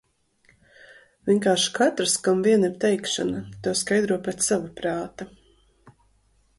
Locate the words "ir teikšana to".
2.71-3.77